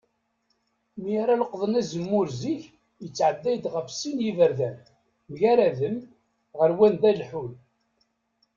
[1.01, 2.61] Mi ara leqḍen azemmur zik,
[3.03, 4.77] yettεedday-d γef sin n yiberdan,
[5.29, 5.95] mgaraden,
[6.57, 7.51] γer wanda leḥḥun.